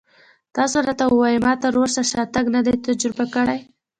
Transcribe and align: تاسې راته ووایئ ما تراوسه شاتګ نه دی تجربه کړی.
تاسې 0.55 0.77
راته 0.87 1.05
ووایئ 1.07 1.37
ما 1.45 1.53
تراوسه 1.61 2.01
شاتګ 2.11 2.45
نه 2.55 2.61
دی 2.65 2.73
تجربه 2.85 3.25
کړی. 3.35 3.59